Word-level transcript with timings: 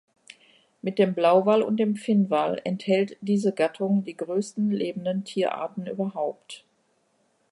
Mit 0.81 0.97
dem 0.97 1.13
Blauwal 1.13 1.61
und 1.61 1.77
dem 1.77 1.95
Finnwal 1.95 2.59
enthält 2.63 3.17
diese 3.21 3.53
Gattung 3.53 4.03
die 4.03 4.17
größten 4.17 4.71
lebenden 4.71 5.25
Tierarten 5.25 5.85
überhaupt. 5.85 6.65